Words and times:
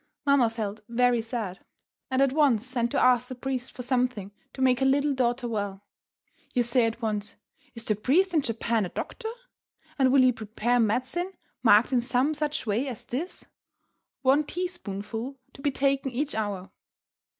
Mamma 0.25 0.49
felt 0.49 0.79
very 0.89 1.21
sad, 1.21 1.59
and 2.09 2.23
at 2.23 2.31
once 2.33 2.65
sent 2.65 2.89
to 2.89 2.99
ask 2.99 3.27
the 3.27 3.35
priest 3.35 3.71
for 3.71 3.83
something 3.83 4.31
to 4.51 4.59
make 4.59 4.79
her 4.79 4.85
little 4.87 5.13
daughter 5.13 5.47
well. 5.47 5.83
You 6.55 6.63
say 6.63 6.87
at 6.87 7.03
once, 7.03 7.35
"Is 7.75 7.83
the 7.83 7.95
priest 7.95 8.33
in 8.33 8.41
Japan 8.41 8.83
a 8.83 8.89
doctor? 8.89 9.29
And 9.99 10.11
will 10.11 10.23
he 10.23 10.31
prepare 10.31 10.79
medicine 10.79 11.33
marked 11.61 11.93
in 11.93 12.01
some 12.01 12.33
such 12.33 12.65
way 12.65 12.87
as 12.87 13.03
this: 13.03 13.45
'One 14.23 14.43
teaspoonful 14.43 15.37
to 15.53 15.61
be 15.61 15.69
taken 15.69 16.11
each 16.11 16.33
hour?'" 16.33 16.71